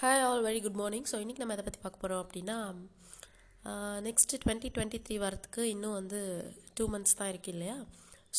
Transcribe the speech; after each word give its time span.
Hi 0.00 0.20
all 0.24 0.44
very 0.46 0.60
good 0.64 0.76
morning 0.80 1.06
so 1.10 1.16
இன்றைக்கி 1.22 1.40
நம்ம 1.42 1.54
இதை 1.56 1.62
பற்றி 1.66 1.80
பார்க்க 1.84 2.02
போகிறோம் 2.02 2.20
அப்படின்னா 2.24 2.56
நெக்ஸ்ட்டு 4.06 4.38
டுவெண்ட்டி 4.42 4.68
டுவெண்ட்டி 4.74 4.98
த்ரீ 5.06 5.16
வரத்துக்கு 5.22 5.62
இன்னும் 5.72 5.94
வந்து 5.98 6.20
டூ 6.76 6.84
மந்த்ஸ் 6.92 7.16
தான் 7.20 7.30
இருக்கு 7.32 7.50
இல்லையா? 7.54 7.74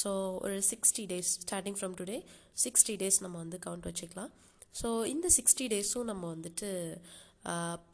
ஸோ 0.02 0.10
ஒரு 0.44 0.56
sixty 0.70 1.04
days 1.12 1.32
starting 1.46 1.78
from 1.80 1.96
today 2.02 2.18
sixty 2.64 2.94
days 3.02 3.18
நம்ம 3.26 3.36
வந்து 3.44 3.58
கவுண்ட் 3.66 3.88
வச்சுக்கலாம். 3.90 4.32
ஸோ 4.82 4.92
இந்த 5.14 5.32
சிக்ஸ்டி 5.38 5.68
டேஸும் 5.74 6.08
நம்ம 6.12 6.24
வந்துட்டு 6.36 6.69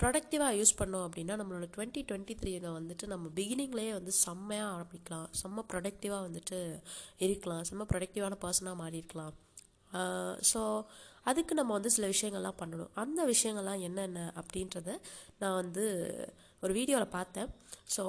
ப்ரொடக்டிவாக 0.01 0.59
யூஸ் 0.59 0.75
பண்ணோம் 0.81 1.07
அப்படின்னா 1.07 1.37
நம்மளோட 1.41 1.69
டுவெண்ட்டி 1.77 2.03
டுவெண்ட்டி 2.11 2.37
த்ரீயில் 2.43 2.69
வந்துட்டு 2.79 3.07
நம்ம 3.13 3.31
பிகினிங்லேயே 3.39 3.95
வந்து 3.99 4.15
செம்மையாக 4.25 4.69
ஆரம்பிக்கலாம். 4.75 5.27
செம்ம 5.41 5.65
ப்ரொடக்டிவாக 5.73 6.27
வந்துட்டு 6.27 6.59
இருக்கலாம். 7.27 7.65
செம்ம 7.71 7.89
ப்ரொடக்டிவான 7.93 8.37
பர்சனாக 8.45 8.81
மாறி 8.83 9.03
இருக்கலாம் 9.03 9.33
ஸோ 10.53 10.61
அதுக்கு 11.31 11.53
நம்ம 11.59 11.71
வந்து 11.77 11.91
சில 11.95 12.07
விஷயங்கள்லாம் 12.13 12.59
பண்ணணும். 12.61 12.91
அந்த 13.03 13.19
விஷயங்கள்லாம் 13.33 13.83
என்னென்ன 13.87 14.25
அப்படின்றத 14.41 14.89
நான் 15.41 15.57
வந்து 15.61 15.85
ஒரு 16.63 16.73
வீடியோவில் 16.79 17.15
பார்த்தேன். 17.15 17.49
ஸோ 17.95 18.03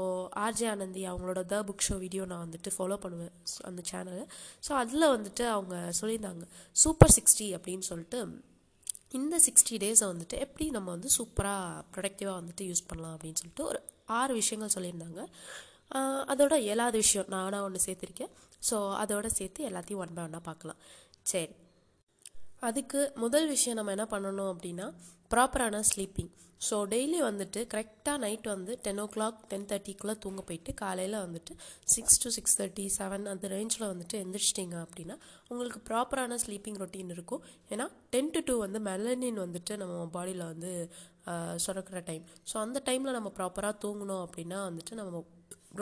ஆர்ஜே 0.45 0.67
ஆனந்தி 0.73 1.03
அவங்களோட 1.13 1.41
த 1.53 1.57
புக் 1.69 1.87
ஷோ 1.87 1.97
வீடியோ 2.05 2.25
நான் 2.33 2.45
வந்துட்டு 2.47 2.71
ஃபாலோ 2.77 2.97
பண்ணுவேன். 3.05 3.35
அந்த 3.71 3.83
சேனலை 3.91 4.25
ஸோ 4.67 4.73
அதில் 4.83 5.13
வந்துட்டு 5.15 5.45
அவங்க 5.55 5.77
சொல்லியிருந்தாங்க 6.01 6.47
சூப்பர் 6.85 7.15
சிக்ஸ்டி 7.17 7.49
அப்படின்னு 7.59 7.87
சொல்லிட்டு 7.91 8.21
இந்த 9.19 9.37
சிக்ஸ்டி 9.47 9.75
டேஸை 9.83 10.07
வந்துட்டு 10.13 10.37
எப்படி 10.45 10.65
நம்ம 10.77 10.89
வந்து 10.95 11.11
சூப்பராக 11.19 11.83
ப்ரொடக்டிவாக 11.95 12.39
வந்துட்டு 12.41 12.65
யூஸ் 12.71 12.89
பண்ணலாம் 12.89 13.15
அப்படின்னு 13.17 13.41
சொல்லிட்டு 13.41 13.65
ஒரு 13.71 13.81
ஆறு 14.21 14.33
விஷயங்கள் 14.41 14.75
சொல்லியிருந்தாங்க. 14.77 15.21
அதோட 16.33 16.55
ஏழாவது 16.73 16.97
விஷயம் 17.05 17.29
நானாக 17.35 17.67
ஒன்று 17.67 17.87
சேர்த்துருக்கேன். 17.87 18.33
ஸோ 18.69 18.77
அதோட 19.03 19.27
சேர்த்து 19.39 19.69
எல்லாத்தையும் 19.71 20.03
ஒன் 20.05 20.15
பை 20.17 20.23
ஒன்னாக 20.27 20.45
பார்க்கலாம். 20.51 20.81
சரி. 21.33 21.55
அதுக்கு 22.69 23.01
முதல் 23.17 23.49
விஷயம் 23.49 23.79
நம்ம 23.79 23.95
என்ன 23.97 24.07
பண்ணணும் 24.11 24.51
அப்படின்னா 24.55 24.89
ப்ராப்பரான 25.31 25.81
ஸ்லீப்பிங் 25.91 26.33
ஸோ 26.67 26.77
டெய்லி 26.93 27.19
வந்துட்டு 27.23 27.61
கரெக்டாக 27.73 28.19
நைட் 28.19 28.47
வந்து 28.53 28.73
டென் 28.83 29.01
ஓ 29.01 29.05
கிளாக் 29.15 29.41
டென் 29.49 29.67
தேர்ட்டிக்குள்ளே 29.71 30.15
தூங்க 30.19 30.43
போயிட்டு 30.43 30.71
காலையில் 30.75 31.17
வந்துட்டு 31.17 31.53
six 31.95 32.21
to 32.23 32.31
six 32.31 32.57
thirty 32.61 32.85
seven 32.99 33.27
அந்த 33.33 33.49
ரேஞ்சில் 33.49 33.87
வந்துட்டு 33.91 34.17
எந்திரிச்சிட்டிங்க 34.23 34.77
அப்படின்னா 34.85 35.17
உங்களுக்கு 35.49 35.81
ப்ராப்பரான 35.89 36.39
ஸ்லீப்பிங் 36.45 36.79
ரொட்டீன் 36.83 37.13
இருக்கும். 37.17 37.43
ஏன்னா 37.71 37.87
டென் 38.11 38.31
டு 38.31 38.43
டூ 38.45 38.57
வந்து 38.59 38.81
மெலனின் 38.81 39.41
வந்துட்டு 39.45 39.77
நம்ம 39.77 40.07
பாடியில் 40.17 40.45
வந்து 40.45 40.73
சுரக்கிற 41.67 42.01
டைம் 42.05 42.25
ஸோ 42.53 42.57
அந்த 42.57 42.79
டைமில் 42.85 43.17
நம்ம 43.19 43.33
ப்ராப்பராக 43.39 43.75
தூங்கணும் 43.85 44.25
அப்படின்னா 44.27 44.61
வந்துட்டு 44.69 44.95
நம்ம 44.95 45.25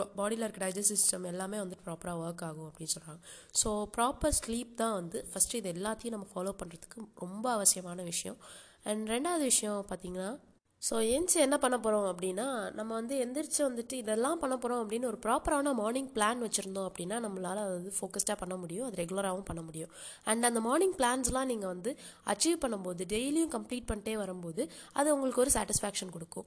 பாடியில் 0.02 0.48
இருக்க 0.48 0.68
டைஜஸ்ட் 0.68 0.94
சிஸ்டம் 0.94 1.24
எல்லாமே 1.24 1.58
வந்து 1.58 1.76
ப்ராப்பராக 1.84 2.20
ஒர்க் 2.20 2.44
ஆகும் 2.44 2.70
அப்படின்னு 2.70 2.94
சொல்கிறாங்க 2.94 3.20
ஸோ 3.64 3.86
ப்ராப்பர் 3.96 4.32
ஸ்லீப் 4.46 4.74
தான் 4.74 4.92
வந்து 4.92 5.26
ஃபஸ்ட்டு 5.32 5.54
இது 5.54 5.72
எல்லாத்தையும் 5.72 6.10
நம்ம 6.10 6.26
ஃபாலோ 6.34 6.54
பண்ணுறதுக்கு 6.64 7.06
ரொம்ப 7.14 7.52
அவசியமான 7.52 8.02
விஷயம். 8.02 8.36
அண்ட் 8.82 9.08
ரெண்டாவது 9.08 9.38
விஷயம் 9.38 9.86
பார்த்திங்கன்னா 9.88 10.38
ஸோ 10.86 10.94
எந்திச்சு 11.14 11.36
என்ன 11.44 11.56
பண்ண 11.62 11.76
போகிறோம் 11.84 12.06
அப்படின்னா 12.10 12.46
நம்ம 12.78 12.90
வந்து 12.98 13.14
எந்திரிச்சு 13.24 13.60
வந்துட்டு 13.66 13.94
இதெல்லாம் 14.02 14.40
பண்ண 14.40 14.54
போகிறோம் 14.62 14.80
அப்படின்னு 14.82 15.06
ஒரு 15.10 15.18
ப்ராப்பரான 15.26 15.72
மார்னிங் 15.78 16.10
பிளான் 16.16 16.40
வச்சுருந்தோம் 16.44 16.88
அப்படின்னா 16.88 17.16
நம்மளால் 17.24 17.60
அது 17.62 17.72
வந்து 17.76 17.92
ஃபோக்கஸ்டாக 17.98 18.36
பண்ண 18.40 18.54
முடியும். 18.62 18.86
அது 18.88 18.98
ரெகுலராகவும் 19.02 19.46
பண்ண 19.50 19.62
முடியும். 19.68 19.90
அண்ட் 20.30 20.46
அந்த 20.48 20.60
மார்னிங் 20.66 20.94
பிளான்ஸ்லாம் 20.98 21.48
நீங்கள் 21.52 21.70
வந்து 21.74 21.92
அச்சீவ் 22.32 22.58
பண்ணும்போது 22.64 23.06
டெய்லியும் 23.14 23.52
கம்ப்ளீட் 23.56 23.86
பண்ணிட்டே 23.90 24.16
வரும்போது 24.22 24.64
அது 24.98 25.14
உங்களுக்கு 25.14 25.42
ஒரு 25.44 25.52
சாட்டிஸ்ஃபேக்ஷன் 25.56 26.12
கொடுக்கும். 26.16 26.46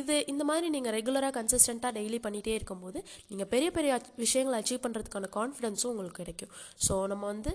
இது 0.00 0.16
இந்த 0.34 0.46
மாதிரி 0.52 0.70
நீங்கள் 0.76 0.96
ரெகுலராக 0.98 1.34
கன்சிஸ்டண்ட்டாக 1.38 1.92
டெய்லி 1.98 2.20
பண்ணிகிட்டே 2.28 2.54
இருக்கும்போது 2.60 2.98
நீங்கள் 3.32 3.50
பெரிய 3.52 3.68
பெரிய 3.78 4.00
விஷயங்களை 4.24 4.58
அச்சீவ் 4.62 4.82
பண்ணுறதுக்கான 4.86 5.32
கான்ஃபிடென்ஸும் 5.38 5.90
உங்களுக்கு 5.94 6.20
கிடைக்கும். 6.22 6.54
ஸோ 6.88 6.96
நம்ம 7.14 7.26
வந்து 7.34 7.52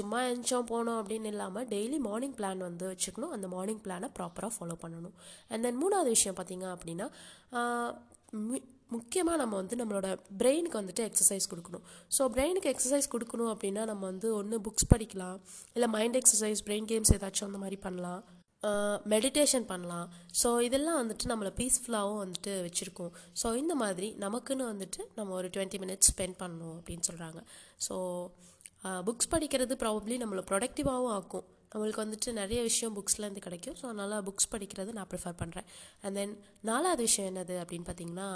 சும்மா 0.00 0.20
எந்திச்சோம் 0.28 0.68
போனோம் 0.74 1.00
அப்படின்னு 1.00 1.32
இல்லாமல் 1.34 1.66
டெய்லி 1.74 2.00
மார்னிங் 2.10 2.36
பிளான் 2.40 2.62
வந்து 2.68 2.86
வச்சுக்கணும். 2.92 3.34
அந்த 3.38 3.48
மார்னிங் 3.56 3.82
பிளானை 3.86 4.10
ப்ராப்பராக 4.20 4.52
ஃபாலோ 4.58 4.76
பண்ணணும். 4.84 5.05
அண்ட் 5.50 5.64
தென் 5.66 5.80
மூணாவது 5.82 6.10
விஷயம் 6.16 6.38
பார்த்தீங்க 6.40 6.66
அப்படின்னா 6.76 7.08
முக்கியமாக 8.94 9.38
நம்ம 9.40 9.54
வந்து 9.60 9.76
நம்மளோட 9.78 10.08
பிரெயினுக்கு 10.40 10.80
வந்துட்டு 10.80 11.04
எக்ஸசைஸ் 11.08 11.46
கொடுக்கணும். 11.52 11.84
ஸோ 12.16 12.22
பிரெயினுக்கு 12.34 12.70
எக்ஸசைஸ் 12.72 13.08
கொடுக்கணும் 13.14 13.50
அப்படின்னா 13.52 13.84
நம்ம 13.90 14.02
வந்து 14.10 14.28
ஒன்று 14.40 14.56
புக்ஸ் 14.66 14.90
படிக்கலாம். 14.92 15.38
இல்லை 15.76 15.88
மைண்ட் 15.94 16.18
எக்ஸசைஸ் 16.20 16.62
பிரெயின் 16.68 16.86
கேம்ஸ் 16.92 17.12
ஏதாச்சும் 17.16 17.48
அந்த 17.50 17.60
மாதிரி 17.62 17.78
பண்ணலாம். 17.86 18.22
மெடிடேஷன் 19.12 19.66
பண்ணலாம். 19.72 20.06
ஸோ 20.40 20.48
இதெல்லாம் 20.66 20.98
வந்துட்டு 21.00 21.30
நம்மளை 21.32 21.50
பீஸ்ஃபுல்லாகவும் 21.58 22.20
வந்துட்டு 22.22 22.52
வச்சுருக்கோம். 22.66 23.12
ஸோ 23.40 23.46
இந்த 23.62 23.74
மாதிரி 23.82 24.08
நமக்குன்னு 24.24 24.64
வந்துட்டு 24.72 25.00
நம்ம 25.18 25.34
ஒரு 25.40 25.50
டுவெண்ட்டி 25.56 25.80
மினிட்ஸ் 25.82 26.10
ஸ்பெண்ட் 26.12 26.38
பண்ணணும் 26.42 26.76
அப்படின்னு 26.78 27.06
சொல்கிறாங்க 27.10 27.42
ஸோ 27.86 27.96
புக்ஸ் 29.08 29.32
படிக்கிறது 29.34 29.76
ப்ராபப்ளி 29.82 30.16
நம்மளை 30.22 30.44
ப்ரொடக்டிவாகவும் 30.50 31.14
ஆக்கும். 31.18 31.46
நம்மளுக்கு 31.72 32.02
வந்துட்டு 32.04 32.32
நிறைய 32.32 32.60
விஷயம் 32.62 32.94
புக்ஸ்லேருந்து 32.98 33.42
கிடைக்கும். 33.46 33.76
ஸோ 33.80 33.84
அதனால் 33.90 34.24
புக்ஸ் 34.28 34.52
படிக்கிறது 34.52 34.90
நான் 34.98 35.10
ப்ரிஃபர் 35.12 35.38
பண்ணுறேன் 35.40 35.66
அண்ட் 36.02 36.16
தென் 36.20 36.34
நாலாவது 36.70 37.02
விஷயம் 37.08 37.28
என்னது 37.32 37.56
அப்படின்னு 37.62 37.88
பார்த்தீங்கன்னா 37.90 38.28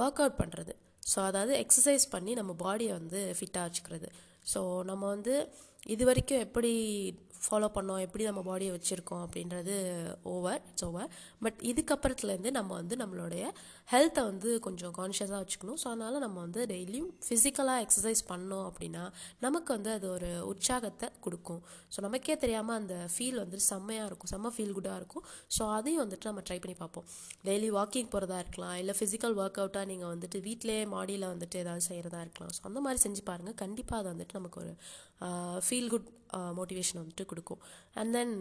ஒர்க் 0.00 0.20
அவுட் 0.22 0.40
பண்ணுறது 0.42 0.72
ஸோ 1.10 1.18
அதாவது 1.28 1.52
எக்ஸசைஸ் 1.64 2.06
பண்ணி 2.14 2.32
நம்ம 2.40 2.52
பாடியை 2.64 2.92
வந்து 3.00 3.20
ஃபிட்டாக 3.38 3.66
வச்சுக்கிறது. 3.68 4.08
ஸோ 4.52 4.60
நம்ம 4.90 5.02
வந்து 5.06 5.34
இது 5.94 6.04
வரைக்கும் 6.04 6.44
எப்படி 6.46 6.72
ஃபாலோ 7.44 7.68
பண்ணோம் 7.76 8.02
எப்படி 8.04 8.24
நம்ம 8.28 8.40
பாடியை 8.48 8.72
வச்சுருக்கோம் 8.76 9.22
அப்படின்றது 9.26 9.74
ஓவர் 10.32 10.60
இட்ஸ் 10.70 10.86
ஓவர் 10.88 11.10
பட் 11.44 11.58
இதுக்கப்புறத்துலேருந்து 11.70 12.50
நம்ம 12.58 12.70
வந்து 12.80 12.94
நம்மளுடைய 13.02 13.44
ஹெல்த்தை 13.92 14.22
வந்து 14.30 14.48
கொஞ்சம் 14.66 14.94
கான்ஷியஸாக 14.98 15.40
வச்சுக்கணும். 15.42 15.78
ஸோ 15.82 15.86
அதனால் 15.92 16.18
நம்ம 16.24 16.36
வந்து 16.46 16.62
டெய்லியும் 16.72 17.10
ஃபிசிக்கலாக 17.26 17.84
எக்ஸசைஸ் 17.86 18.22
பண்ணோம் 18.32 18.66
அப்படின்னா 18.70 19.04
நமக்கு 19.46 19.70
வந்து 19.76 19.90
அது 19.96 20.06
ஒரு 20.16 20.30
உற்சாகத்தை 20.52 21.08
கொடுக்கும். 21.26 21.62
ஸோ 21.94 22.00
நமக்கே 22.06 22.36
தெரியாமல் 22.44 22.78
அந்த 22.80 22.96
ஃபீல் 23.14 23.40
வந்து 23.44 23.60
செம்மையாக 23.70 24.08
இருக்கும் 24.10 24.32
செம்ம 24.34 24.52
ஃபீல் 24.56 24.74
குட்டாக 24.78 25.00
இருக்கும். 25.02 25.24
ஸோ 25.58 25.62
அதையும் 25.78 26.02
வந்துட்டு 26.04 26.30
நம்ம 26.30 26.44
ட்ரை 26.48 26.58
பண்ணி 26.64 26.76
பார்ப்போம். 26.82 27.06
டெய்லி 27.48 27.70
வாக்கிங் 27.78 28.12
போகிறதா 28.14 28.38
இருக்கலாம் 28.44 28.76
இல்லை 28.82 28.96
ஃபிசிக்கல் 29.00 29.36
ஒர்க் 29.42 29.60
அவுட்டாக 29.62 29.86
நீங்கள் 29.92 30.12
வந்துட்டு 30.14 30.40
வீட்டிலே 30.48 30.78
மாடியில் 30.96 31.30
வந்துட்டு 31.32 31.62
ஏதாவது 31.64 31.84
செய்கிறதா 31.90 32.22
இருக்கலாம். 32.26 32.54
ஸோ 32.58 32.62
அந்த 32.70 32.80
மாதிரி 32.86 33.02
செஞ்சு 33.06 33.24
பாருங்கள் 33.30 33.60
கண்டிப்பாக 33.64 34.02
அது 34.02 34.10
வந்துட்டு 34.14 34.38
நமக்கு 34.40 34.60
ஒரு 34.64 34.74
ஃபீல் 35.66 35.90
குட் 35.92 36.08
மோட்டிவேஷன் 36.32 37.00
வந்துட்டு 37.00 37.24
கொடுக்கும். 37.32 37.62
அண்ட் 37.94 38.12
தென் 38.12 38.34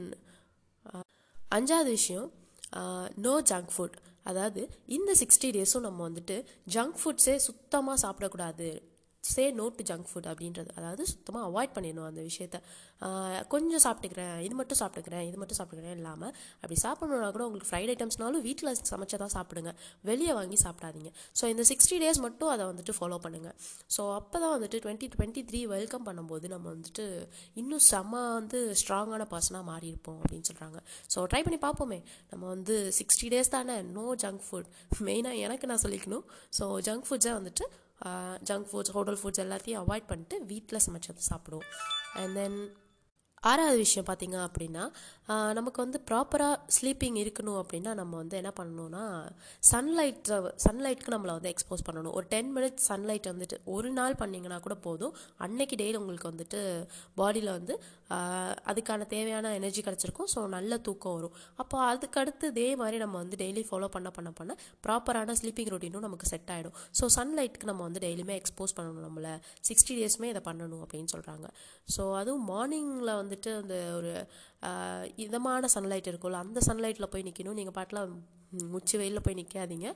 அஞ்சாவது 1.58 1.92
விஷயம் 2.00 2.28
நோ 3.26 3.34
ஜங்க் 3.52 3.72
ஃபுட் 3.76 3.98
அதாவது 4.30 4.62
இந்த 4.98 5.12
சிக்ஸ்டி 5.20 5.50
டேஸும் 5.58 5.86
நம்ம 5.88 6.10
வந்துட்டு 6.10 6.38
ஜங்க் 6.76 6.98
ஃபுட்ஸே 7.02 7.36
சுத்தமாக 7.36 8.02
சாப்பிடக்கூடாது. 8.04 8.70
Say 9.32 9.44
no 9.60 9.66
to 9.78 9.84
junk 9.90 10.08
food 10.10 10.28
அப்படின்றது 10.32 10.70
அதாவது 10.80 11.04
சுத்தமாக 11.14 11.44
அவாய்ட் 11.50 11.74
பண்ணிடணும் 11.78 12.08
அந்த 12.10 12.22
விஷயத்த. 12.30 12.58
கொஞ்சம் 13.54 13.84
சாப்பிட்டுக்கிறேன் 13.86 14.36
இது 14.48 14.56
மட்டும் 14.60 14.80
சாப்பிட்டுக்கிறேன் 14.82 15.24
இது 15.30 15.38
மட்டும் 15.42 15.58
சாப்பிட்டுக்கிறேன் 15.60 15.98
இல்லாமல் 16.00 16.34
அப்படி 16.62 16.78
சாப்பிடணுன்னா 16.86 17.30
கூட 17.36 17.44
உங்களுக்கு 17.48 17.70
ஃப்ரைட் 17.72 17.92
ஐட்டம்ஸ்னாலும் 17.94 18.44
வீட்டில் 18.48 18.72
சமைச்சதாக 18.92 19.30
சாப்பிடுங்க. 19.38 19.72
வெளியே 20.10 20.34
வாங்கி 20.40 20.60
சாப்பிடாதீங்க. 20.66 21.12
ஸோ 21.40 21.44
இந்த 21.54 21.66
சிக்ஸ்டி 21.72 21.98
டேஸ் 22.04 22.22
மட்டும் 22.28 22.52
அதை 22.54 22.66
வந்துட்டு 22.72 22.96
ஃபாலோ 23.00 23.20
பண்ணுங்கள் 23.26 23.56
ஸோ 23.98 24.04
அப்போ 24.20 24.38
தான் 24.44 24.54
வந்துட்டு 24.58 24.80
டுவெண்ட்டி 24.86 25.10
டுவெண்ட்டி 25.16 25.44
த்ரீ 25.50 25.62
வெல்கம் 25.76 26.06
பண்ணும்போது 26.10 26.46
நம்ம 26.56 26.68
வந்துட்டு 26.76 27.06
இன்னும் 27.62 27.84
செம்ம 27.92 28.24
வந்து 28.40 28.60
ஸ்ட்ராங்கான 28.82 29.26
பர்சனாக 29.34 29.64
மாறி 29.72 29.88
இருப்போம் 29.94 30.20
அப்படின்னு 30.22 30.48
சொல்கிறாங்க 30.52 30.80
ஸோ 31.16 31.28
ட்ரை 31.32 31.42
பண்ணி 31.48 31.60
பார்ப்போமே. 31.68 32.00
நம்ம 32.32 32.44
வந்து 32.56 32.78
சிக்ஸ்டி 33.00 33.28
டேஸ் 33.34 33.54
தானே 33.58 33.76
நோ 33.98 34.08
ஜங்க் 34.24 34.46
ஃபுட் 34.48 34.70
மெயினாக 35.10 35.44
எனக்கு 35.48 35.70
நான் 35.72 35.84
சொல்லிக்கணும். 35.86 36.26
ஸோ 36.60 36.66
ஜங்க் 36.88 37.06
ஃபுட்ஸை 37.10 37.34
வந்துட்டு 37.40 37.66
ஜங்க் 38.50 38.68
ஃபுட்ஸ் 38.72 38.92
ஹோட்டல் 38.92 39.20
ஃபுட்ஸ் 39.24 39.44
எல்லாத்தையும் 39.44 39.82
அவாய்ட் 39.84 40.08
பண்ணிட்டு 40.08 40.46
வீட்டில் 40.46 40.80
சமைச்சது 40.86 41.24
சாப்பிடுவோம். 41.30 41.70
அண்ட் 42.14 42.34
தென் 42.34 42.60
ஆறாவது 43.44 43.78
விஷயம் 43.78 44.08
பார்த்திங்க 44.08 44.38
அப்படின்னா 44.48 44.84
நமக்கு 45.58 45.80
வந்து 45.84 46.00
ப்ராப்பராக 46.10 46.56
ஸ்லீப்பிங் 46.76 47.18
இருக்கணும் 47.22 47.60
அப்படின்னா 47.62 47.92
நம்ம 48.00 48.14
வந்து 48.22 48.36
என்ன 48.40 48.52
பண்ணணும்னா 48.60 49.04
சன்லைட்டை 49.72 50.38
சன்லைட்க்கு 50.66 51.14
நம்மளை 51.16 51.34
வந்து 51.38 51.52
எக்ஸ்போஸ் 51.54 51.84
பண்ணணும். 51.88 52.14
ஒரு 52.18 52.26
டென் 52.34 52.52
மினிட்ஸ் 52.56 52.86
சன்லைட் 52.90 53.28
வந்துட்டு 53.32 53.58
ஒரு 53.76 53.90
நாள் 53.98 54.16
பண்ணிங்கன்னா 54.22 54.58
கூட 54.66 54.76
போதும். 54.88 55.14
அன்னைக்கு 55.46 55.78
டெய்லி 55.82 56.00
உங்களுக்கு 56.02 56.30
வந்துட்டு 56.32 56.62
பாடியில் 57.20 57.52
வந்து 57.58 57.76
அதுக்கான 58.72 59.08
தேவையான 59.14 59.54
எனர்ஜி 59.60 59.82
கிடச்சிருக்கும். 59.88 60.30
ஸோ 60.34 60.42
நல்ல 60.56 60.78
தூக்கம் 60.88 61.16
வரும். 61.18 61.36
அப்போ 61.62 61.78
அதுக்கடுத்து 61.92 62.52
இதே 62.54 62.70
மாதிரி 62.82 62.98
நம்ம 63.04 63.16
வந்து 63.24 63.40
டெய்லி 63.44 63.64
ஃபாலோ 63.70 63.90
பண்ண 63.98 64.10
பண்ண 64.18 64.32
பண்ண 64.40 64.56
ப்ராப்பரான 64.88 65.36
ஸ்லீப்பிங் 65.42 65.72
ரொட்டீனும் 65.76 66.06
நமக்கு 66.08 66.32
செட் 66.34 66.52
ஆகிடும் 66.56 66.78
ஸோ 67.00 67.08
சன்லைட்டுக்கு 67.18 67.70
நம்ம 67.72 67.84
வந்து 67.90 68.04
டெய்லியுமே 68.08 68.38
எக்ஸ்போஸ் 68.42 68.76
பண்ணணும் 68.80 69.06
நம்மளை. 69.08 69.36
சிக்ஸ்டி 69.70 69.94
டேஸுமே 70.02 70.30
இதை 70.34 70.44
பண்ணணும் 70.50 70.84
அப்படின்னு 70.86 71.12
சொல்கிறாங்க 71.16 71.48
ஸோ 71.96 72.04
அதுவும் 72.22 72.46
மார்னிங்கில் 72.54 73.16
வந்து 73.22 73.27
வந்துட்டு 73.28 73.52
அந்த 73.62 73.78
ஒரு 74.00 74.14
இதமான 75.26 75.70
சன்லைட் 75.76 76.12
இருக்கும்ல 76.14 76.44
அந்த 76.48 76.62
சன்லைட்டில் 76.70 77.12
போய் 77.14 77.28
நிற்கணும் 77.30 77.60
நீங்கள் 77.62 77.78
பாட்டில் 77.80 78.04
முச்சு 78.74 78.96
வெயிலில் 79.00 79.24
போய் 79.24 79.40
நிற்காதீங்க 79.40 79.88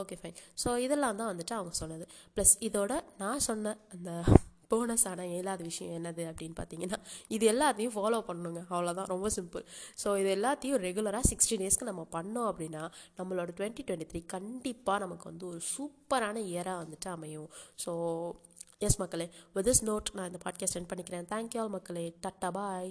ஓகே 0.00 0.16
ஃபைன் 0.20 0.38
ஸோ 0.62 0.70
இதெல்லாம் 0.84 1.18
தான் 1.20 1.30
வந்துட்டு 1.32 1.54
அவங்க 1.58 1.74
சொன்னது. 1.82 2.04
ப்ளஸ் 2.34 2.54
இதோட 2.68 2.92
நான் 3.22 3.44
சொன்ன 3.46 3.72
அந்த 3.94 4.10
போனஸான 4.72 5.24
ஏழாவது 5.36 5.62
விஷயம் 5.68 5.94
என்னது 5.98 6.24
அப்படின்னு 6.30 6.56
பார்த்தீங்கன்னா 6.58 6.98
இது 7.36 7.44
எல்லாத்தையும் 7.52 7.94
ஃபாலோ 7.94 8.18
பண்ணணுங்க. 8.28 8.60
அவ்வளோதான் 8.74 9.08
ரொம்ப 9.12 9.28
சிம்பிள் 9.36 9.64
ஸோ 10.02 10.08
இது 10.20 10.28
எல்லாத்தையும் 10.36 10.80
ரெகுலராக 10.84 11.24
சிக்ஸ்டி 11.30 11.56
டேஸ்க்கு 11.62 11.90
நம்ம 11.90 12.04
பண்ணோம் 12.16 12.48
அப்படின்னா 12.50 12.82
நம்மளோட 13.18 13.48
டுவெண்ட்டி 13.58 13.84
டுவெண்ட்டி 13.88 14.08
த்ரீ 14.12 14.22
கண்டிப்பாக 14.36 15.02
நமக்கு 15.04 15.26
வந்து 15.30 15.46
ஒரு 15.52 15.60
சூப்பரான 15.74 16.36
இயராக 16.52 16.82
வந்துட்டு 16.82 17.10
அமையும். 17.16 17.50
ஸோ 17.84 17.92
எஸ் 18.82 18.98
மக்களே. 18.98 19.30
வித் 19.52 19.68
திஸ் 19.68 19.86
நோட் 19.86 20.12
நான் 20.12 20.26
இந்த 20.26 20.38
பாட்காஸ்ட் 20.44 20.76
சென்ட் 20.76 20.88
பண்ணிக்கிறேன். 20.92 21.24
தேங்க்யூ 21.32 21.58
ஆல் 21.58 21.68
மக்களே. 21.68 22.14
Tata 22.22 22.50
bye 22.50 22.88